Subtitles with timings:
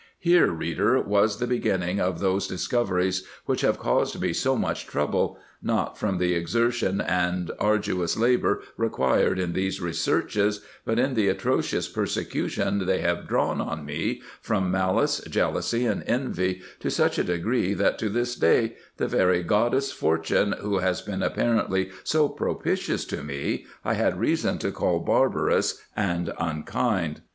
[0.17, 5.37] Here, reader, was the beginning of those discoveries, which have caused me so much trouble,
[5.61, 11.87] not from the exertion and arduous labour required in these researches, but in the atrocious
[11.87, 17.75] persecution they have drawn on me, from malice, jealousy, and envy, to such a degree,
[17.75, 23.21] that to this day, the very goddess Fortune, who has been apparently so propitious to
[23.23, 25.21] me, I had reason to call IN EGYPT, NUBIA, &c.
[25.21, 27.21] 113 barbarous and unkind.